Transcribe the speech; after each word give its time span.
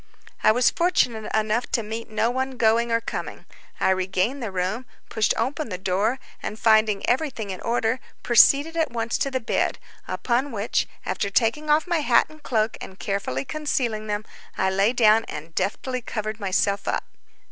I 0.41 0.51
was 0.51 0.71
fortunate 0.71 1.29
enough 1.31 1.69
to 1.73 1.83
meet 1.83 2.09
no 2.09 2.31
one, 2.31 2.57
going 2.57 2.91
or 2.91 2.99
coming. 3.01 3.45
I 3.79 3.91
regained 3.91 4.41
the 4.41 4.51
room, 4.51 4.87
pushed 5.09 5.31
open 5.37 5.69
the 5.69 5.77
door, 5.77 6.17
and 6.41 6.57
finding 6.57 7.07
everything 7.07 7.51
in 7.51 7.61
order, 7.61 7.99
proceeded 8.23 8.75
at 8.75 8.89
once 8.89 9.15
to 9.19 9.29
the 9.29 9.39
bed, 9.39 9.77
upon 10.07 10.51
which, 10.51 10.87
after 11.05 11.29
taking 11.29 11.69
off 11.69 11.85
my 11.85 11.99
hat 11.99 12.25
and 12.31 12.41
cloak 12.41 12.77
and 12.81 12.97
carefully 12.97 13.45
concealing 13.45 14.07
them, 14.07 14.25
I 14.57 14.71
lay 14.71 14.91
down 14.91 15.23
and 15.25 15.53
deftly 15.53 16.01
covered 16.01 16.39
myself 16.39 16.87
up. 16.87 17.03